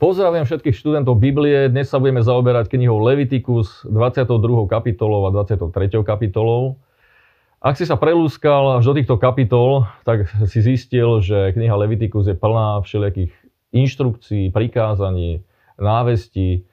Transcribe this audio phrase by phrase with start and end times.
[0.00, 1.68] Pozdravujem všetkých študentov Biblie.
[1.68, 4.64] Dnes sa budeme zaoberať knihou Levitikus 22.
[4.64, 5.76] kapitolou a 23.
[6.00, 6.80] kapitolou.
[7.60, 12.32] Ak si sa prelúskal až do týchto kapitol, tak si zistil, že kniha Levitikus je
[12.32, 13.28] plná všelijakých
[13.76, 15.44] inštrukcií, prikázaní,
[15.76, 16.64] návestí,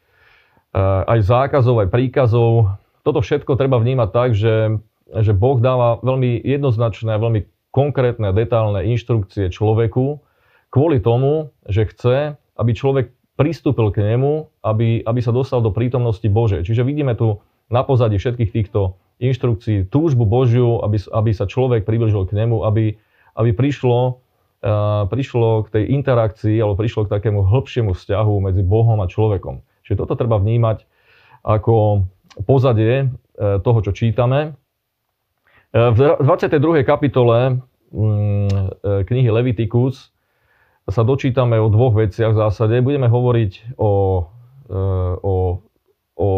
[0.71, 2.79] eh, aj zákazov, aj príkazov.
[3.03, 4.79] Toto všetko treba vnímať tak, že,
[5.11, 7.43] že Boh dáva veľmi jednoznačné, veľmi
[7.75, 10.23] konkrétne, detálne inštrukcie človeku
[10.71, 16.25] kvôli tomu, že chce, aby človek pristúpil k nemu, aby, aby sa dostal do prítomnosti
[16.25, 16.65] Božej.
[16.65, 17.37] Čiže vidíme tu
[17.69, 22.97] na pozadí všetkých týchto inštrukcií túžbu Božiu, aby, aby sa človek približil k nemu, aby,
[23.37, 24.17] aby prišlo,
[24.65, 29.61] uh, prišlo k tej interakcii, alebo prišlo k takému hĺbšiemu vzťahu medzi Bohom a človekom.
[29.85, 30.89] Čiže toto treba vnímať
[31.45, 32.05] ako
[32.41, 34.57] pozadie uh, toho, čo čítame.
[35.73, 36.81] Uh, v 22.
[36.81, 37.61] kapitole
[37.93, 38.49] um,
[38.81, 40.09] knihy Levitikus
[40.87, 42.79] sa dočítame o dvoch veciach v zásade.
[42.79, 44.23] Budeme hovoriť o,
[44.71, 44.79] e,
[45.19, 45.35] o,
[46.15, 46.29] o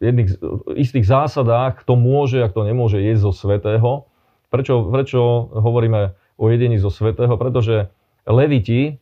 [0.00, 0.40] jedných
[0.80, 4.08] istých zásadách, kto môže a kto nemôže jesť zo svetého.
[4.48, 5.20] Prečo, prečo
[5.52, 7.36] hovoríme o jedení zo svetého?
[7.36, 7.92] Pretože
[8.24, 8.96] leviti,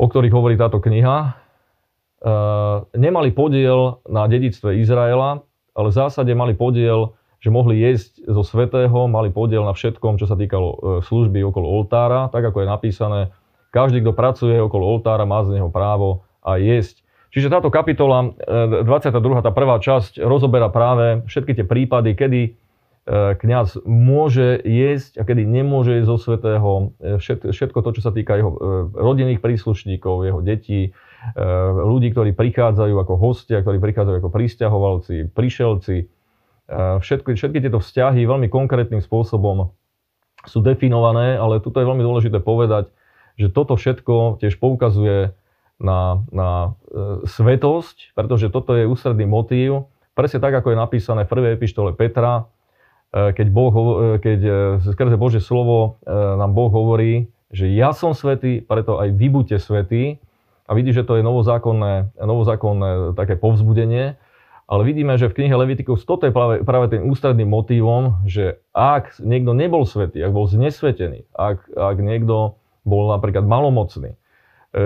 [0.00, 1.30] o ktorých hovorí táto kniha, e,
[2.96, 5.44] nemali podiel na dedictve Izraela,
[5.76, 10.24] ale v zásade mali podiel, že mohli jesť zo svetého, mali podiel na všetkom, čo
[10.24, 13.20] sa týkalo e, služby okolo oltára, tak ako je napísané
[13.74, 16.96] každý, kto pracuje okolo oltára, má z neho právo aj jesť.
[17.34, 18.30] Čiže táto kapitola,
[18.86, 19.10] 22.
[19.10, 22.50] E, tá prvá časť, rozoberá práve všetky tie prípady, kedy e,
[23.34, 26.94] kňaz môže jesť a kedy nemôže jesť zo svetého.
[27.02, 27.18] E,
[27.50, 28.54] všetko to, čo sa týka jeho
[28.94, 30.94] rodinných príslušníkov, jeho detí,
[31.80, 36.04] ľudí, ktorí prichádzajú ako hostia, ktorí prichádzajú ako pristahovalci, prišelci.
[37.00, 39.72] Všetky, všetky tieto vzťahy veľmi konkrétnym spôsobom
[40.44, 42.92] sú definované, ale tuto je veľmi dôležité povedať,
[43.34, 45.34] že toto všetko tiež poukazuje
[45.82, 51.32] na, na e, svetosť, pretože toto je ústredný motív, presne tak, ako je napísané v
[51.34, 52.46] prvej epištole Petra,
[53.10, 53.82] e, keď, boh, e,
[54.22, 54.52] keď e,
[54.86, 59.58] skrze Božie slovo e, nám Boh hovorí, že ja som svetý, preto aj vy buďte
[59.62, 60.18] svetí.
[60.64, 64.16] A vidí, že to je novozákonné, novozákonné také povzbudenie.
[64.64, 69.20] Ale vidíme, že v knihe Levitikus toto je práve, práve tým ústredným motívom, že ak
[69.20, 74.16] niekto nebol svetý, ak bol znesvetený, ak, ak niekto bol napríklad malomocný, e,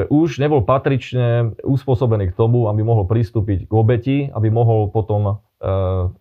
[0.08, 5.34] už nebol patrične uspôsobený k tomu, aby mohol pristúpiť k obeti, aby mohol potom e,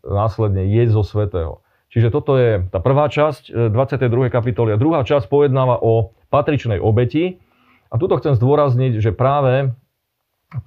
[0.04, 1.54] následne jesť zo svetého.
[1.88, 4.28] Čiže toto je tá prvá časť 22.
[4.28, 4.76] E, kapitoly.
[4.76, 7.40] A druhá časť pojednáva o patričnej obeti.
[7.88, 9.72] A tuto chcem zdôrazniť, že práve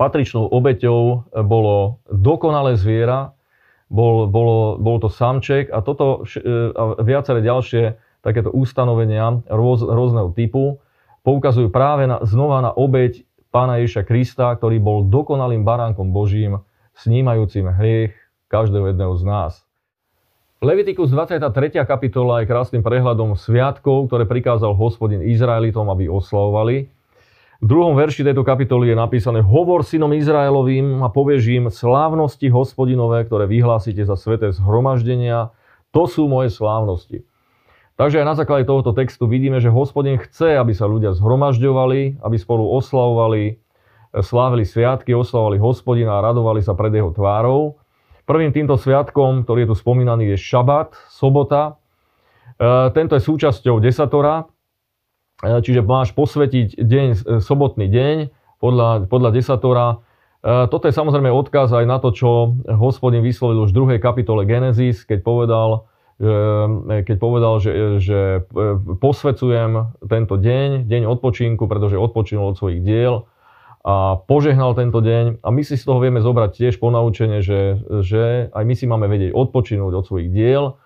[0.00, 3.37] patričnou obeťou bolo dokonalé zviera,
[3.91, 6.22] bol, bolo, bol to samček a toto
[6.78, 10.78] a viaceré ďalšie takéto ustanovenia rôz, rôzneho typu
[11.22, 16.62] poukazujú práve na, znova na obeď Pána Ježiša Krista, ktorý bol dokonalým baránkom Božím,
[16.94, 18.14] snímajúcim hriech
[18.47, 19.53] každého jedného z nás.
[20.60, 21.82] Levitikus 23.
[21.88, 26.92] kapitola je krásnym prehľadom sviatkov, ktoré prikázal hospodin Izraelitom, aby oslavovali.
[27.60, 33.25] V druhom verši tejto kapitoly je napísané Hovor synom Izraelovým a povieš im slávnosti hospodinové,
[33.25, 35.53] ktoré vyhlásite za sveté zhromaždenia.
[35.97, 37.25] To sú moje slávnosti.
[38.00, 42.37] Takže aj na základe tohoto textu vidíme, že hospodin chce, aby sa ľudia zhromažďovali, aby
[42.41, 43.55] spolu oslavovali, e,
[44.25, 47.77] slávili sviatky, oslavovali hospodina a radovali sa pred jeho tvárou.
[48.25, 51.77] Prvým týmto sviatkom, ktorý je tu spomínaný, je šabat, sobota.
[52.56, 54.49] E, tento je súčasťou desatora,
[55.44, 57.09] e, čiže máš posvetiť deň,
[57.44, 58.16] sobotný deň
[58.65, 60.00] podľa, podľa desatora.
[60.41, 65.05] Toto je samozrejme odkaz aj na to, čo hospodin vyslovil už v druhej kapitole Genesis,
[65.05, 65.90] keď povedal,
[66.20, 73.25] keď povedal, že, že e, posvecujem tento deň, deň odpočinku, pretože odpočinul od svojich diel
[73.81, 75.41] a požehnal tento deň.
[75.41, 79.09] A my si z toho vieme zobrať tiež ponaučenie, že, že aj my si máme
[79.09, 80.76] vedieť odpočinúť od svojich diel,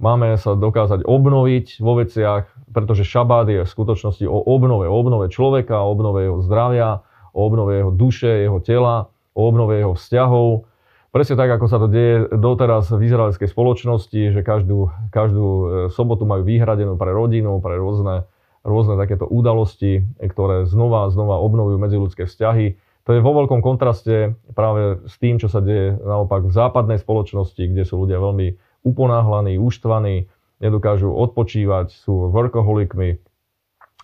[0.00, 5.28] máme sa dokázať obnoviť vo veciach, pretože šabát je v skutočnosti o obnove, o obnove
[5.28, 7.04] človeka, o obnove jeho zdravia,
[7.36, 10.64] o obnove jeho duše, jeho tela, o obnove jeho vzťahov
[11.08, 16.28] Presne tak, ako sa to deje doteraz v izraelskej spoločnosti, že každú, každú e, sobotu
[16.28, 18.28] majú vyhradenú pre rodinu, pre rôzne,
[18.60, 22.76] rôzne takéto udalosti, ktoré znova a znova obnovujú medziludské vzťahy.
[23.08, 27.56] To je vo veľkom kontraste práve s tým, čo sa deje naopak v západnej spoločnosti,
[27.56, 30.28] kde sú ľudia veľmi uponáhlaní, uštvaní,
[30.60, 33.16] nedokážu odpočívať, sú workoholikmi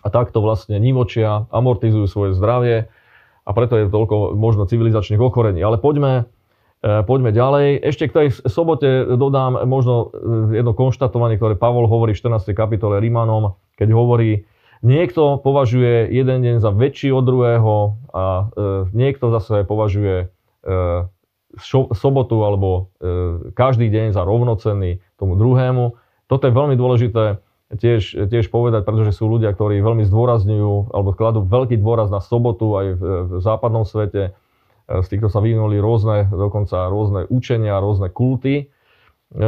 [0.01, 2.89] a takto vlastne nivočia, amortizujú svoje zdravie
[3.45, 5.61] a preto je toľko možno civilizačných ochorení.
[5.61, 6.33] Ale poďme
[6.85, 7.81] poďme ďalej.
[7.81, 12.53] Ešte k tej sobote dodám možno e, jedno konštatovanie, ktoré Pavol hovorí v 14.
[12.53, 14.45] kapitole Rímanom, keď hovorí,
[14.85, 18.43] Niekto považuje jeden deň za väčší od druhého a e,
[18.93, 20.67] niekto zase považuje e,
[21.95, 22.81] sobotu alebo e,
[23.57, 25.97] každý deň za rovnocenný tomu druhému.
[26.29, 27.41] Toto je veľmi dôležité
[27.81, 32.77] tiež, tiež povedať, pretože sú ľudia, ktorí veľmi zdôrazňujú alebo kladú veľký dôraz na sobotu
[32.77, 34.37] aj v, v západnom svete.
[34.85, 38.55] E, z týchto sa vyvinuli rôzne, dokonca rôzne učenia, rôzne kulty.
[38.61, 39.45] E,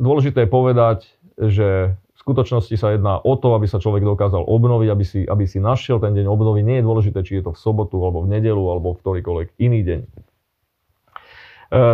[0.00, 0.98] dôležité je povedať,
[1.38, 5.44] že v skutočnosti sa jedná o to, aby sa človek dokázal obnoviť, aby si, aby
[5.46, 6.64] si našiel ten deň obnovy.
[6.64, 9.80] Nie je dôležité, či je to v sobotu, alebo v nedelu, alebo v ktorýkoľvek iný
[9.84, 10.00] deň.
[10.08, 10.08] E,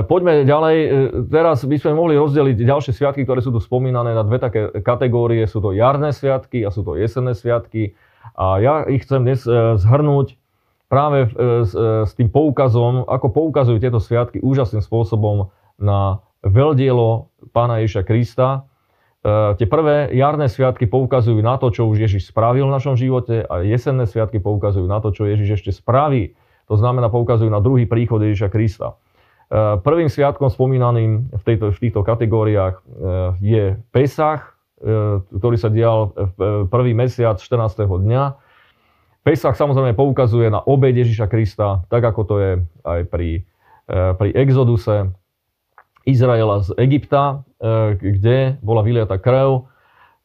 [0.06, 0.76] poďme ďalej.
[1.28, 5.44] Teraz by sme mohli rozdeliť ďalšie sviatky, ktoré sú tu spomínané na dve také kategórie.
[5.50, 7.98] Sú to jarné sviatky a sú to jesenné sviatky.
[8.38, 9.44] A ja ich chcem dnes
[9.82, 10.40] zhrnúť
[10.88, 11.30] práve
[11.66, 11.72] s,
[12.06, 15.50] s tým poukazom, ako poukazujú tieto sviatky úžasným spôsobom
[15.80, 18.68] na veľdielo Pána Ježiša Krista.
[19.24, 23.64] Tie prvé jarné sviatky poukazujú na to, čo už Ježiš spravil v našom živote a
[23.64, 26.36] jesenné sviatky poukazujú na to, čo Ježiš ešte spraví.
[26.68, 29.00] To znamená, poukazujú na druhý príchod Ježiša Krista.
[29.80, 32.84] Prvým sviatkom spomínaným v, tejto, v týchto kategóriách
[33.40, 34.56] je Pesach,
[35.32, 36.12] ktorý sa dial
[36.68, 37.88] prvý mesiac 14.
[37.88, 38.22] dňa.
[39.24, 42.52] Pesach samozrejme poukazuje na obed Ježiša Krista, tak ako to je
[42.84, 43.40] aj pri,
[43.88, 45.08] pri exoduse
[46.04, 47.40] Izraela z Egypta,
[47.96, 49.64] kde bola vyliata krv,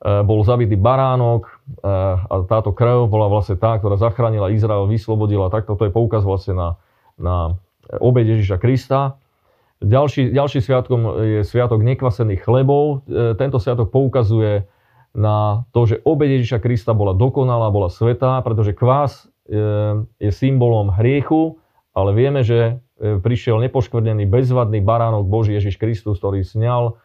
[0.04, 1.48] bol zabitý baránok
[1.84, 5.48] a táto krv bola vlastne tá, ktorá zachránila Izrael, vyslobodila.
[5.48, 6.70] Tak toto je poukaz vlastne na,
[7.16, 7.56] na
[8.04, 9.16] obed Ježiša Krista.
[9.80, 13.08] Ďalší, ďalší sviatkom je sviatok nekvasených chlebov.
[13.08, 14.68] E, tento sviatok poukazuje
[15.14, 19.58] na to, že obed Ježiša Krista bola dokonalá, bola svetá, pretože kvás e,
[20.22, 21.58] je symbolom hriechu,
[21.98, 26.98] ale vieme, že e, prišiel nepoškvrnený, bezvadný baránok Boží Ježiš Kristus, ktorý sňal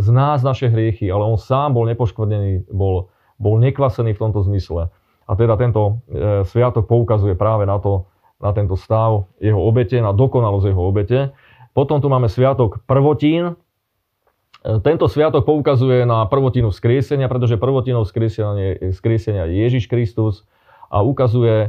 [0.00, 4.88] z nás naše hriechy, ale on sám bol nepoškvrnený, bol, bol nekvasený v tomto zmysle.
[5.28, 6.00] A teda tento
[6.48, 8.08] sviatok poukazuje práve na to,
[8.40, 11.18] na tento stav jeho obete, na dokonalosť jeho obete.
[11.76, 13.60] Potom tu máme sviatok prvotín.
[14.66, 20.42] Tento sviatok poukazuje na prvotinu skriesenia, pretože prvotinou skriesenia, skriesenia je Ježiš Kristus
[20.90, 21.68] a ukazuje e,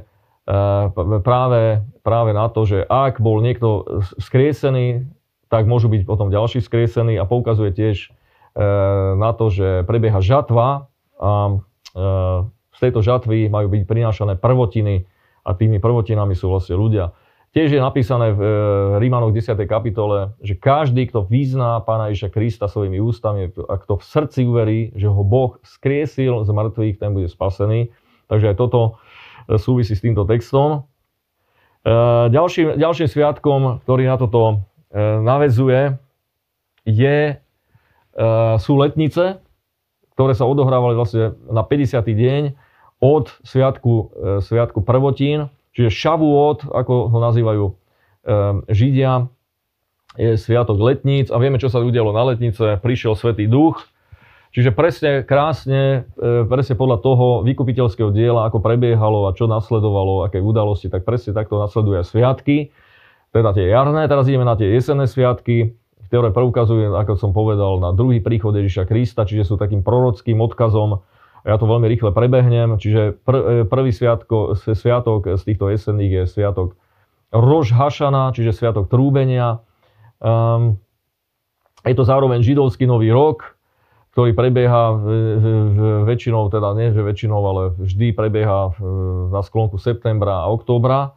[1.22, 5.06] práve, práve na to, že ak bol niekto skriesený,
[5.46, 8.10] tak môžu byť potom ďalší skriesení a poukazuje tiež e,
[9.14, 10.90] na to, že prebieha žatva
[11.22, 11.56] a e,
[12.74, 15.06] z tejto žatvy majú byť prinášané prvotiny
[15.46, 17.14] a tými prvotinami sú vlastne ľudia.
[17.58, 18.50] Tiež je napísané v e,
[19.02, 19.58] Rímanoch 10.
[19.66, 24.94] kapitole, že každý, kto vyzná Pána Ježiša Krista svojimi ústami a kto v srdci uverí,
[24.94, 27.90] že ho Boh skriesil z mŕtvych, ten bude spasený.
[28.30, 29.02] Takže aj toto
[29.50, 30.86] e, súvisí s týmto textom.
[31.82, 31.90] E,
[32.30, 34.62] ďalším, ďalším sviatkom, ktorý na toto
[34.94, 35.98] navezuje,
[36.86, 37.42] je,
[38.62, 39.42] sú letnice,
[40.14, 42.06] ktoré sa odohrávali vlastne na 50.
[42.06, 42.42] deň
[43.02, 43.94] od sviatku,
[44.46, 47.74] sviatku prvotín, čiže Šavuot, ako ho nazývajú e,
[48.74, 49.30] Židia,
[50.18, 52.82] je sviatok letníc a vieme, čo sa udialo na letnice.
[52.82, 53.86] Prišiel Svetý Duch,
[54.50, 60.42] čiže presne krásne, e, presne podľa toho vykupiteľského diela, ako prebiehalo a čo nasledovalo, aké
[60.42, 62.74] udalosti, tak presne takto nasleduje sviatky,
[63.30, 64.10] teda tie jarné.
[64.10, 65.78] Teraz ideme na tie jesenné sviatky,
[66.10, 71.06] ktoré preukazujú, ako som povedal, na druhý príchod Ježiša Krista, čiže sú takým prorockým odkazom
[71.48, 72.76] ja to veľmi rýchle prebehnem.
[72.76, 76.76] Čiže pr- e, prvý sviatko, sviatok z týchto jesenných je sviatok
[77.32, 79.64] Rož Hašana, čiže sviatok trúbenia.
[80.20, 80.76] Um,
[81.88, 83.56] je to zároveň židovský nový rok,
[84.12, 85.06] ktorý prebieha v,
[85.38, 85.78] v,
[86.10, 88.74] väčšinou, teda nie že väčšinou, ale vždy prebieha
[89.30, 91.16] na sklonku septembra a októbra.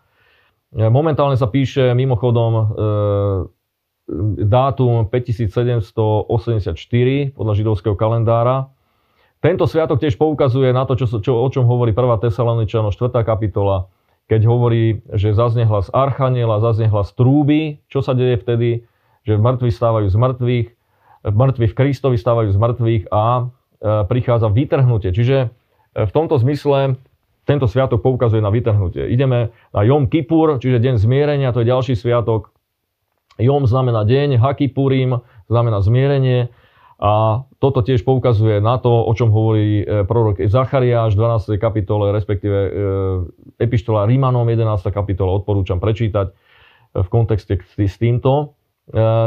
[0.70, 2.62] E, momentálne sa píše mimochodom e,
[4.46, 8.70] dátum 5784 podľa židovského kalendára.
[9.40, 12.28] Tento sviatok tiež poukazuje na to, čo, čo, o čom hovorí 1.
[12.28, 13.24] Tesaloničano 4.
[13.24, 13.88] kapitola,
[14.28, 17.80] keď hovorí, že zaznie hlas Archaniela, zaznie hlas trúby.
[17.88, 18.84] Čo sa deje vtedy?
[19.24, 20.68] Že mŕtvi stávajú z mŕtvych,
[21.32, 23.42] mŕtvi v Kristovi stávajú z mŕtvych a e,
[24.06, 25.10] prichádza vytrhnutie.
[25.10, 25.48] Čiže e,
[26.04, 27.00] v tomto zmysle
[27.48, 29.08] tento sviatok poukazuje na vytrhnutie.
[29.08, 32.52] Ideme na Jom Kippur, čiže deň zmierenia, to je ďalší sviatok.
[33.40, 36.52] Jom znamená deň, Hakipurim znamená zmierenie.
[37.00, 41.56] A toto tiež poukazuje na to, o čom hovorí e, prorok Zachariáš v 12.
[41.56, 42.70] kapitole, respektíve e,
[43.56, 44.84] epištola Rímanom 11.
[44.92, 46.32] kapitola, odporúčam prečítať e,
[47.00, 48.52] v kontexte s týmto.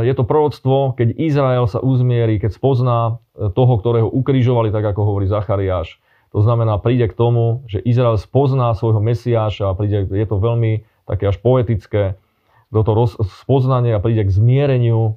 [0.04, 5.24] Je to proroctvo, keď Izrael sa uzmierí, keď spozná toho, ktorého ukrižovali, tak ako hovorí
[5.24, 6.04] Zachariáš.
[6.36, 11.32] To znamená, príde k tomu, že Izrael spozná svojho Mesiáša príde, je to veľmi také
[11.32, 12.20] až poetické,
[12.76, 15.16] toto spoznanie a príde k zmiereniu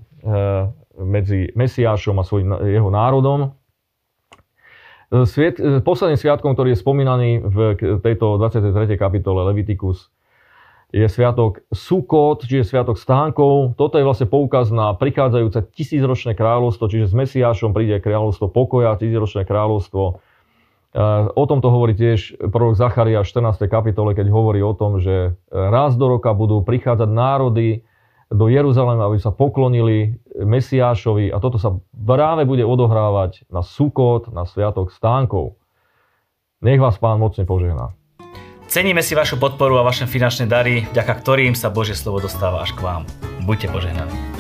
[0.97, 3.53] medzi Mesiášom a svojim jeho národom.
[5.07, 7.59] Sviet, posledným sviatkom, ktorý je spomínaný v
[8.03, 8.99] tejto 23.
[8.99, 10.11] kapitole Leviticus,
[10.95, 13.75] je sviatok Sukot, čiže sviatok stánkov.
[13.75, 19.47] Toto je vlastne poukaz na prichádzajúce tisícročné kráľovstvo, čiže s Mesiášom príde kráľovstvo pokoja, tisícročné
[19.47, 20.23] kráľovstvo.
[21.37, 23.69] O tomto hovorí tiež prorok Zacharia v 14.
[23.69, 27.85] kapitole, keď hovorí o tom, že raz do roka budú prichádzať národy
[28.31, 34.43] do Jeruzalema, aby sa poklonili Mesiášovi a toto sa práve bude odohrávať na Sukot, na
[34.45, 35.57] Sviatok stánkov.
[36.61, 37.95] Nech vás Pán mocne požehná.
[38.67, 42.75] Ceníme si vašu podporu a vaše finančné dary, vďaka ktorým sa Božie slovo dostáva až
[42.75, 43.03] k vám.
[43.47, 44.36] Buďte požehnaní.